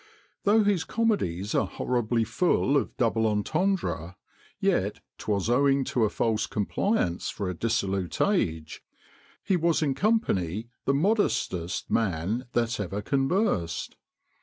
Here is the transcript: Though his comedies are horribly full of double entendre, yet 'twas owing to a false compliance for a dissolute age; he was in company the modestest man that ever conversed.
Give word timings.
Though 0.45 0.63
his 0.63 0.83
comedies 0.83 1.53
are 1.53 1.67
horribly 1.67 2.23
full 2.23 2.75
of 2.75 2.97
double 2.97 3.27
entendre, 3.27 4.15
yet 4.59 4.99
'twas 5.19 5.47
owing 5.47 5.83
to 5.83 6.05
a 6.05 6.09
false 6.09 6.47
compliance 6.47 7.29
for 7.29 7.47
a 7.47 7.53
dissolute 7.53 8.19
age; 8.19 8.81
he 9.43 9.55
was 9.57 9.83
in 9.83 9.93
company 9.93 10.69
the 10.85 10.95
modestest 10.95 11.91
man 11.91 12.47
that 12.53 12.79
ever 12.79 13.03
conversed. 13.03 13.95